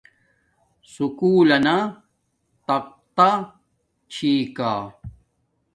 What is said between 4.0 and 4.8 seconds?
چھی کا